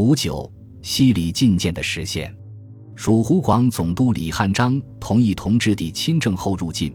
[0.00, 0.50] 五九
[0.80, 2.34] 西里觐见的实现。
[2.96, 6.90] 蜀湖广总督李汉章同意同治帝亲政后入晋，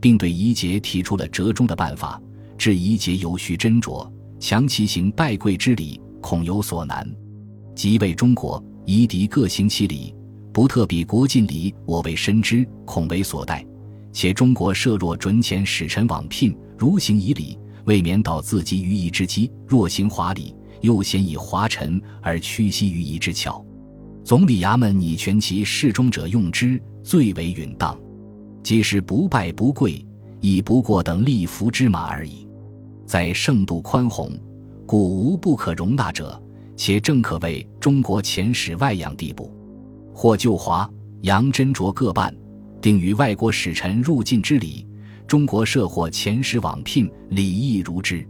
[0.00, 2.18] 并对仪节提出了折中的办法，
[2.56, 7.06] 致仪节有序斟酌，强其行拜跪之礼，恐有所难。
[7.74, 10.14] 即为中国夷狄各行其礼，
[10.50, 13.62] 不特比国尽礼，我为深知，恐为所待。
[14.14, 23.64] 且中国设若准遣使臣往聘，如行以礼，未免导自己于夷之机；若行华礼，又嫌以华臣而屈膝于夷之巧。
[24.24, 27.96] 总理衙门拟权其侍中者用之，最为允当。
[28.62, 30.04] 即使不拜不跪，
[30.40, 32.48] 亦不过等立服之马而已。
[33.06, 34.30] 在圣度宽宏，
[34.84, 36.42] 故无不可容纳者，
[36.76, 39.52] 且正可谓中国前史外洋地步。
[40.12, 40.90] 或就华、
[41.22, 42.34] 杨斟酌各办。
[42.80, 44.86] 定于外国使臣入晋之礼，
[45.26, 48.26] 中国设或前史往聘，礼义如之。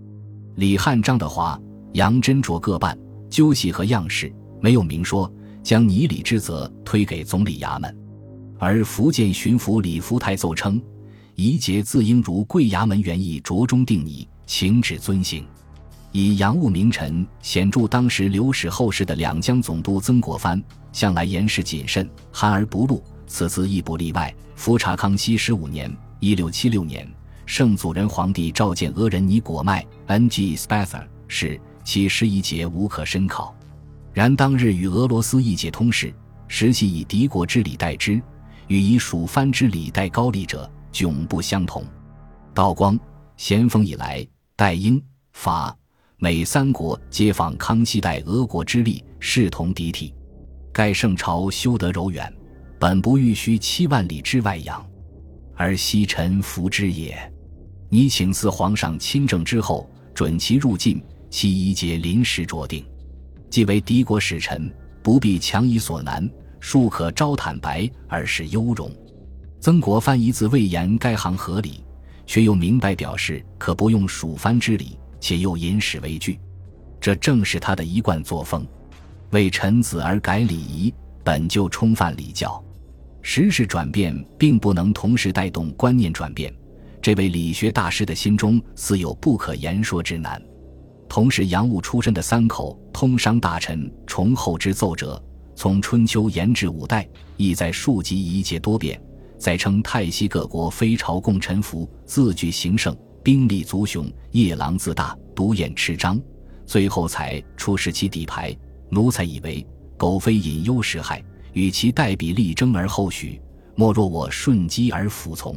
[0.55, 1.61] 李汉章的话，
[1.97, 2.95] 杨斟酌各办，
[3.31, 5.33] 究细和样式没有明说，
[5.63, 7.97] 将拟礼之责推给总理衙门。
[8.59, 10.79] 而福建巡抚李福台奏称，
[11.37, 15.47] 仪节自应如贵衙门原意着中定拟，请旨遵行。
[16.13, 23.03] 以洋务名臣显著当时留使后世的两江总督曾国藩，向来严事谨慎，含而不露。
[23.27, 24.35] 此次亦不例外。
[24.55, 27.11] 福察康熙十五年（一六七六年），
[27.47, 30.55] 圣祖仁皇帝召见俄人尼果麦 （N.G.
[30.59, 33.55] Spather） 时，其失仪节无可深考。
[34.13, 36.13] 然当日与俄罗斯一节通事，
[36.49, 38.21] 实系以敌国之礼待之，
[38.67, 41.85] 与以蜀藩之礼待高丽者迥不相同。
[42.53, 42.99] 道光、
[43.37, 44.27] 咸丰以来，
[44.57, 45.01] 代英、
[45.33, 45.75] 法、
[46.17, 50.13] 美三国皆仿康熙代俄国之力，视同敌体。
[50.73, 52.31] 盖圣朝修得柔远。
[52.79, 54.85] 本不欲须七万里之外养，
[55.55, 57.17] 而西臣服之也。
[57.89, 61.03] 你请赐皇上亲政之后，准其入境，
[61.37, 62.83] 其仪节临时酌定。
[63.51, 66.27] 既为敌国使臣，不必强以所难，
[66.61, 68.91] 庶可招坦白而是优容。
[69.61, 71.85] 曾国藩一字未言该行合理，
[72.25, 76.41] 却又明白表示可不用蜀藩之礼，且又引史为据，
[76.99, 78.67] 这正是他的一贯作风。
[79.29, 80.91] 为臣子而改礼仪，
[81.23, 82.65] 本就冲犯礼教。
[83.21, 86.51] 时势转变，并不能同时带动观念转变，
[87.03, 90.43] 这位理学大师的心中似有不可言说之难。
[91.09, 95.23] 同时，洋务出身的三口通商大臣崇厚之奏折，
[95.55, 99.01] 从春秋延至五代，意在庶极仪节多变，
[99.39, 106.21] 再称泰西各国非朝贡臣服，自具形胜，兵力足雄，夜郎自大，独眼持张，
[106.67, 108.55] 最后才出示其底牌。
[108.91, 111.23] 奴才以为，苟非隐忧实害。
[111.53, 113.41] 与其代笔力争而后许，
[113.75, 115.57] 莫若我顺机而服从。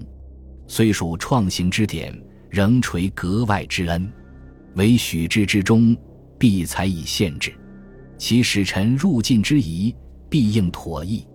[0.65, 2.17] 虽属创行之典，
[2.49, 4.09] 仍垂格外之恩。
[4.75, 5.95] 为许之之中，
[6.37, 7.53] 必才以限制。
[8.17, 9.95] 其使臣入晋之仪，
[10.29, 11.25] 必应妥意；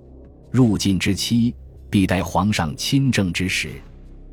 [0.50, 1.55] 入晋之期，
[1.89, 3.71] 必待皇上亲政之时。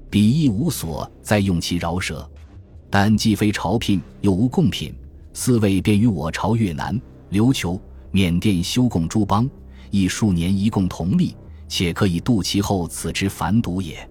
[0.10, 2.30] 彼亦无所再用其饶舌。
[2.90, 4.94] 但既非朝聘，又无贡品，
[5.34, 7.00] 四位便与我朝越南、
[7.32, 7.80] 琉球、
[8.12, 9.50] 缅甸修贡诸邦。
[9.90, 11.36] 亦数年一共同力，
[11.68, 14.10] 且可以度其后此之繁毒也。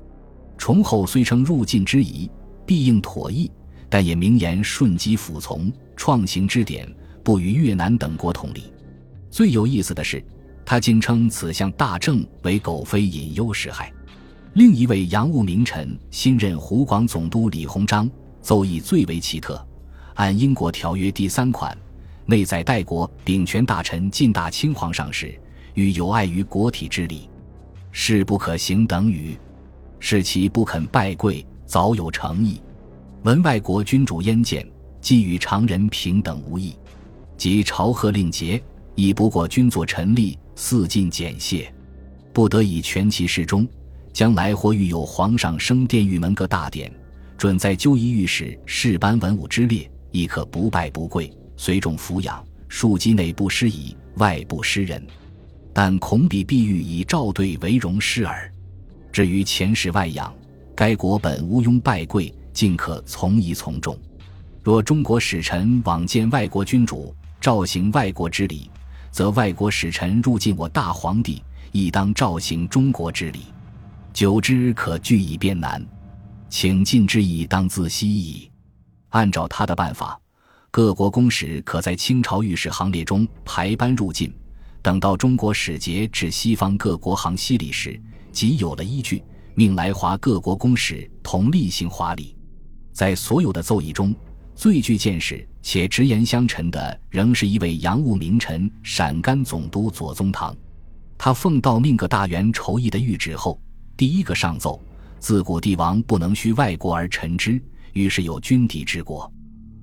[0.57, 2.31] 崇厚虽称入晋之仪，
[2.67, 3.51] 必应妥意，
[3.91, 6.89] 但也明言顺机服从，创行之典
[7.23, 8.73] 不与越南等国同理。
[9.29, 10.25] 最有意思的是，
[10.65, 13.93] 他竟称此项大政为苟非隐忧实害。
[14.55, 19.63] 另一位洋务名臣新任湖广总督李鸿章奏议最为奇特，
[20.15, 21.77] 按英国条约第三款，
[22.27, 25.39] 内在代国秉权大臣进大清皇上时。
[25.75, 27.31] 与有碍于国体之礼，
[27.93, 29.39] 事不可行等语，
[30.01, 32.61] 是其不肯拜跪，早有诚意。
[33.23, 34.67] 文外国君主焉见，
[35.03, 36.75] 既与常人平等无异，
[37.37, 38.63] 即朝贺令节，
[38.95, 41.71] 已不过君作臣立，四尽简谢，
[42.33, 43.69] 不得以全其事中。
[44.11, 46.91] 将来或遇有皇上升殿御门各大典，
[47.37, 55.07] 准在纠仪御史事班文武之列，亦可不拜不跪，随众抚养，庶几内不失仪，外不失人。
[55.75, 58.51] 但恐彼必欲以赵对为荣师耳。
[59.13, 60.35] 至于前世外养，
[60.75, 63.99] 该国本无庸拜跪，尽可从一从众。
[64.63, 68.71] 若中国使臣往见外国君主，照行外国之礼，
[69.11, 71.43] 则外国使臣入境我大皇帝，
[71.73, 73.47] 亦当照行中国之礼。
[74.13, 75.85] 久之可据以边难，
[76.49, 78.51] 请进之意当自悉矣。
[79.11, 80.21] 按照他的办法，
[80.71, 84.33] 各国公使可在清朝御史行列中排班入境。
[84.83, 88.01] 等到中国使节至西方各国行西礼时，
[88.33, 89.23] 即有了依据，
[89.55, 92.37] 命来华各国公使同例行华礼。
[93.01, 94.15] 在所有的奏议中，
[94.55, 100.55] 最具见识且直言相陈的仍是一位洋务名臣陕甘总督左宗棠。
[101.17, 103.59] 他奉诏命各大员筹议的谕旨后，
[103.97, 104.79] 第一个上奏：
[105.19, 107.59] 自古帝王不能虚外国而臣之，
[107.95, 109.33] 于是有君敌之国，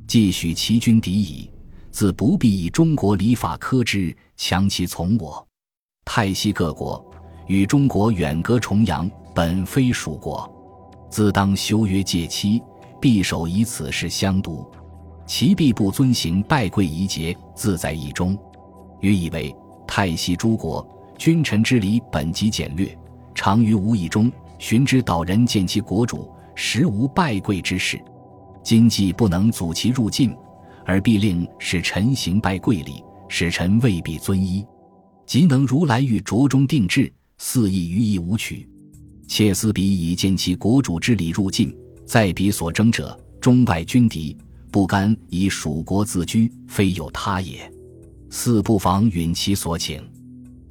[0.06, 1.50] 既许其君敌矣，
[1.90, 5.44] 自不必以中国礼法苛之，强其从我。
[6.06, 7.04] 泰西各国
[7.48, 10.48] 与中国远隔重洋，本非属国，
[11.10, 12.62] 自当修约戒期，
[13.00, 14.66] 必首以此事相读。
[15.26, 18.38] 其必不遵行拜跪仪节，自在意中。
[19.02, 19.54] 予以为
[19.88, 20.86] 泰西诸国。
[21.18, 22.96] 君臣之礼本极简略，
[23.34, 28.00] 常于无意中寻之导人见其国主，实无拜跪之事。
[28.64, 30.38] 今既不能阻其入境，
[30.86, 34.64] 而必令使臣行拜跪礼，使臣未必遵依。
[35.26, 38.70] 即能如来欲着中定制，肆意于意无取。
[39.28, 41.76] 切思彼以见其国主之礼入境，
[42.08, 44.36] 在彼所争者，中外君敌，
[44.72, 47.70] 不甘以蜀国自居，非有他也。
[48.30, 50.02] 四不妨允其所请。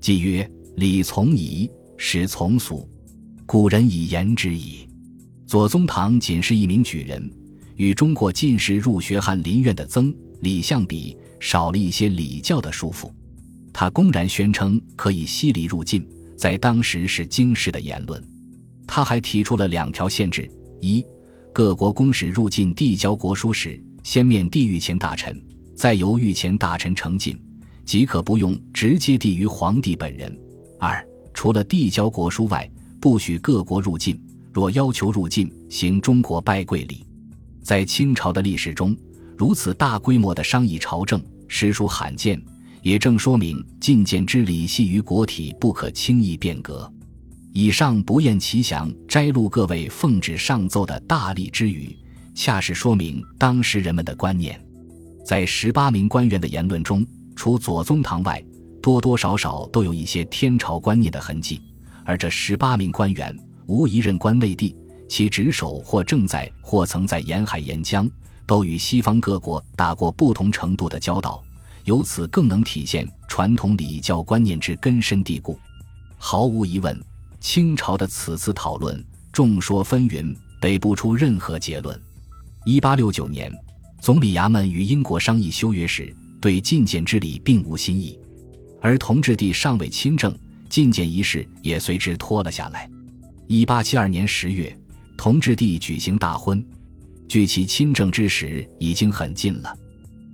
[0.01, 2.89] 即曰：“礼从仪，实从俗，
[3.45, 4.89] 古人以言之矣。”
[5.47, 7.31] 左宗棠仅是一名举人，
[7.77, 13.13] 与中国进士入学翰林院的曾李相比，少了一些礼教的束缚。
[13.75, 18.23] 他公然宣称可以西礼入晋，在当时是经世的言论。
[18.87, 20.51] 他还提出了两条限制：
[20.81, 21.05] 一，
[21.57, 25.43] 各国公使入晋递交国书时，先面递御前大臣，
[25.75, 27.35] 再由御前大臣呈进。
[27.87, 30.39] 即可不用直接递于皇帝本人。
[30.79, 32.71] 二，除了递交国书外，
[33.01, 34.21] 不许各国入境。
[34.53, 37.07] 若要求入境，行中国拜跪礼。
[37.63, 38.95] 在清朝的历史中，
[39.35, 41.19] 如此大规模的商议朝政，
[41.49, 42.39] 实属罕见，
[42.83, 46.93] 也正说明觐见之礼系于国体，不可轻易变革。
[47.59, 51.97] 以上不厌其详摘录各位奉旨上奏的大力之语，
[52.35, 54.63] 恰是说明当时人们的观念。
[55.25, 57.03] 在十八名官员的言论中。
[57.35, 58.45] 除左宗棠外，
[58.83, 61.63] 多多少少都有一些天朝观念的痕迹。
[62.05, 63.35] 而这十八名官员，
[63.67, 64.77] 无一任官内地，
[65.09, 68.07] 其职守或正在或曾在沿海沿江，
[68.47, 71.43] 都与西方各国打过不同程度的交道，
[71.85, 75.59] 由此更能体现传统礼教观念之根深蒂固。
[76.19, 76.99] 毫无疑问，
[77.41, 82.01] 清朝的此次讨论众说纷纭，得不出任何结论。
[82.65, 83.53] 一八六九年，
[84.01, 86.15] 总理衙门与英国商议修约时。
[86.39, 88.17] 对觐见之礼并无新意，
[88.81, 90.33] 而同治帝尚未亲政，
[90.69, 92.89] 觐见仪式也随之拖了下来。
[93.49, 94.79] 一八七二年十月，
[95.17, 96.65] 同治帝举行大婚，
[97.27, 99.77] 距其亲政之时已经很近了。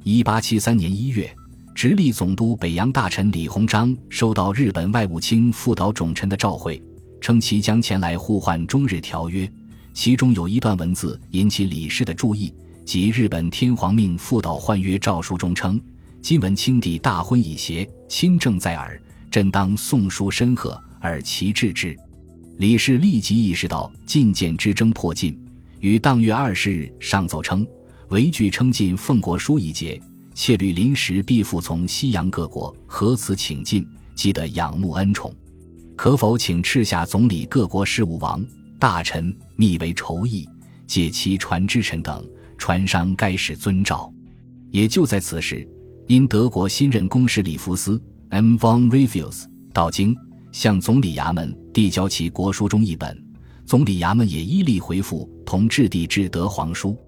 [0.03, 1.35] 一八七三年一月，
[1.75, 6.83] 直隶总督北洋大臣李鸿章收到日本外务卿副岛总臣的召会，
[7.23, 9.51] 称其将前来互换中日条约，
[9.95, 12.53] 其中有一段文字引起李氏的注意，
[12.85, 15.81] 即日本天皇命复岛换约诏书中称。
[16.21, 21.97] 今闻清帝大婚已协，亲政在耳，朕当送书申贺，而其治之。
[22.59, 25.37] 李氏立即意识到觐见之争迫近，
[25.79, 27.65] 于当月二十日上奏称：
[28.09, 30.01] 唯据称进奉国书一节，
[30.35, 35.33] 切虑临时必复从西洋各国何此请进，即得仰慕恩宠，
[36.03, 38.45] 可否请敕下总理各国事务王
[38.77, 40.45] 大臣密为筹议，
[40.85, 42.29] 借其传之臣等
[42.59, 44.13] 传商该使遵照。
[44.73, 45.65] 也就在此时。
[46.09, 48.57] 因德国新任公使里弗斯 （M.
[48.57, 50.13] von Revels） 到京，
[50.51, 53.17] 向总理衙门递交其国书中一本，
[53.65, 56.99] 总理衙门也依例回复同治帝致德皇书。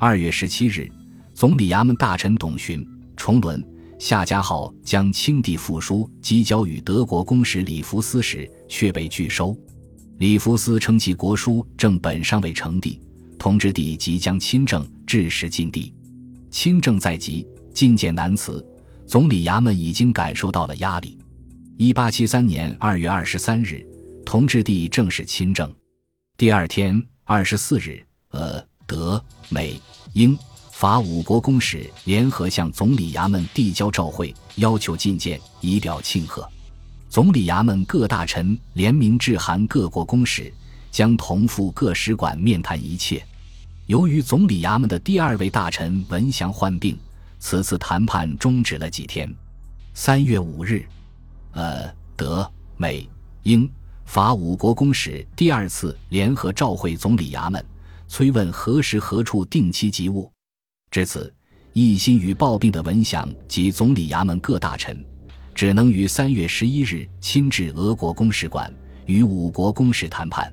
[0.00, 0.90] 二月十七日，
[1.32, 2.84] 总理衙门大臣董询、
[3.16, 3.64] 崇伦、
[4.02, 9.56] 夏家浩将清帝复书寄交与德国公使李福斯时，却被拒收。
[10.18, 13.00] 李福斯称其国书正本尚未呈递，
[13.38, 15.94] 同治帝即将亲政，致使禁帝，
[16.50, 17.46] 亲政在即。
[17.72, 18.66] 觐见难辞，
[19.06, 21.16] 总理衙门已经感受到了压力。
[21.76, 23.86] 一八七三年二月二十三日，
[24.26, 25.72] 同治帝正式亲政。
[26.36, 29.80] 第二天，二十四日，呃、德、美、
[30.12, 30.36] 英、
[30.82, 36.44] 法五国公使联合向总理衙门递交照会，要求觐见，以表庆贺。
[37.08, 40.52] 总理衙门各大臣联名致函各国公使，
[40.90, 43.24] 将同赴各使馆面谈一切。
[43.86, 46.98] 由于总理衙门的第二位大臣文祥患病。
[47.38, 49.32] 此次谈判终止了几天。
[49.94, 50.84] 三月五日，
[51.52, 53.08] 呃，德、美、
[53.44, 53.70] 英、
[54.04, 57.64] 法五国公使第二次联合召会总理衙门，
[58.08, 60.28] 催问何时何处定期急务。
[60.92, 61.32] 至此，
[61.72, 65.02] 一心与暴病的文祥及总理衙门各大臣，
[65.54, 68.70] 只能于三月十一日亲至俄国公使馆，
[69.06, 70.52] 与五国公使谈判。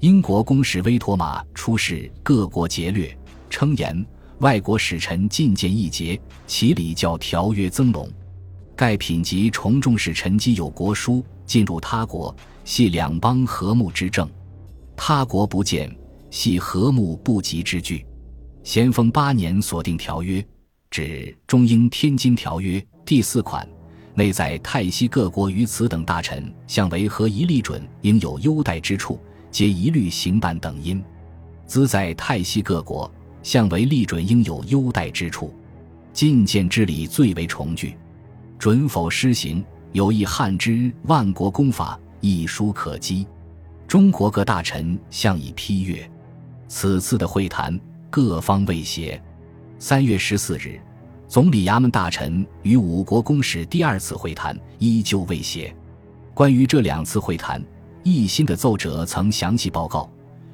[0.00, 3.16] 英国公使威妥玛出示各国劫掠，
[3.48, 4.04] 称言。
[4.40, 8.08] 外国使臣觐见一节，其礼较条约增隆。
[8.74, 14.28] 盖品级从重使臣机有国书进入他国，系两邦和睦之政。
[14.96, 15.96] 他国不见，
[16.30, 18.04] 系和睦不及之据。
[18.62, 20.44] 咸丰八年所定条约，
[20.90, 21.02] 指
[21.46, 23.66] 《中英天津条约》第四款，
[24.14, 29.18] 内在泰西各国于此等大臣相为和一立准，应有优待之处，
[29.50, 31.02] 皆一律行办等因。
[31.66, 33.10] 兹在泰西各国
[33.42, 35.54] 相为立准，应有优待之处，
[36.12, 37.96] 觐见之礼最为重具。
[38.58, 43.26] 准否施行，有意汉之万国公法一书可稽。
[43.86, 46.10] 中国各大臣向以批阅。
[46.66, 47.78] 此次的会谈，
[48.10, 49.20] 各方未协。
[49.78, 50.80] 三月十四日，
[51.28, 55.74] 总理衙门大臣与五国公使第二次会谈依旧未协。
[56.34, 57.62] 关于这两次会谈，
[58.04, 60.08] 奕欣的奏折曾详细报告：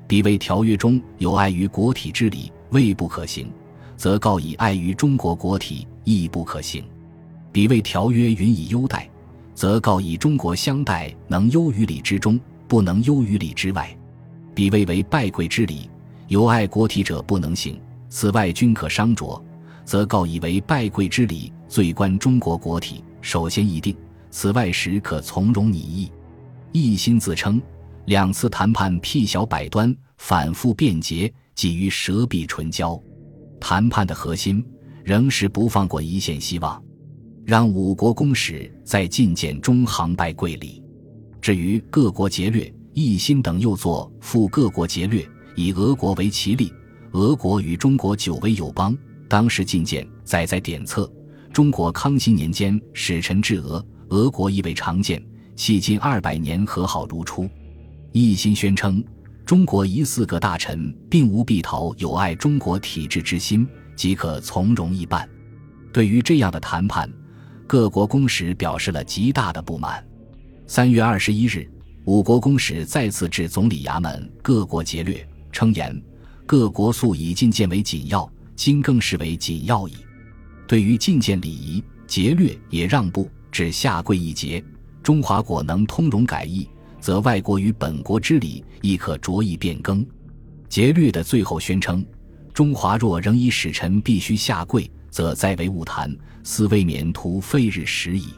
[0.07, 3.51] 彼为条约中有碍于国体之理，未不可行，
[3.97, 6.85] 则告以碍于中国国体，亦不可行。
[7.53, 9.09] 彼为条约允以优待，
[9.55, 13.97] 则告以中国相待能优于礼之中，不能优于礼之外。
[14.55, 15.89] 彼谓为拜贵之礼，
[16.35, 17.81] 有碍国体者不能行。
[18.09, 19.41] 此外均可商酌，
[19.85, 23.97] 则告以为拜贵之礼最关中国国体，首先议定。
[24.33, 26.11] 此外时可从容拟议。
[26.73, 27.63] 一心自称
[28.07, 33.01] 两次谈判辟小百端，反复辩结，急于舌壁唇焦。
[33.61, 34.67] 谈判的核心
[35.05, 36.83] 仍是不放过一线希望。
[37.45, 40.83] 让五国公使在觐见中行拜跪礼。
[41.41, 46.73] 至于各国劫掠，奕心等又作赴各国劫掠，以俄国为其例。
[47.13, 48.97] 俄国与中国久为友邦，
[49.29, 51.11] 当时觐见，载在典册。
[51.53, 55.23] 中国康熙年间使臣至俄，俄国亦未常见，
[55.57, 57.49] 迄今二百年和好如初。
[58.13, 59.03] 一心宣称，
[59.45, 65.29] 中国一四个大臣并无避逃有碍中国体制之心，即可从容一办。
[65.93, 67.09] 对于这样的谈判。
[67.67, 70.05] 各国公使表示了极大的不满。
[70.67, 71.67] 三月二十一日，
[72.05, 76.03] 五国公使再次至总理衙门，各国劫掠，称言
[76.45, 79.95] 各国素以觐见为紧要，今更视为紧要矣。
[80.67, 84.63] 对于觐见礼仪，劫掠也让步，只下跪一节。
[85.01, 86.69] 中华果能通融改易，
[87.01, 90.05] 则外国与本国之礼亦可着意变更。
[90.69, 92.05] 劫掠的最后宣称，
[92.53, 94.91] 中华若仍以使臣必须下跪。
[95.11, 98.31] 则再为勿谈，斯未免徒费日时矣。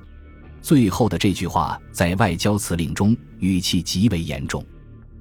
[0.61, 4.63] 最后的这句话在外交辞令中语气极为严重。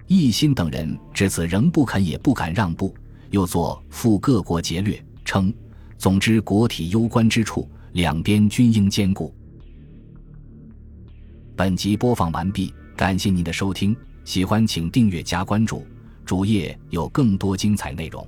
[0.08, 2.94] 奕欣等人至此仍不肯也不敢让步，
[3.32, 5.54] 又作赴各国劫掠，称
[5.98, 9.34] 总之国体攸关之处，两边均应兼顾。
[11.56, 13.96] 本集播放完毕，感谢您的收听，
[14.26, 15.86] 喜欢请订阅加关注，
[16.24, 18.28] 主页有更多精彩内容。